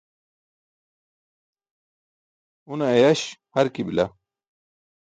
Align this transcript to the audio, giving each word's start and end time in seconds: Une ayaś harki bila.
Une 2.73 2.83
ayaś 2.93 3.21
harki 3.55 3.81
bila. 3.87 4.05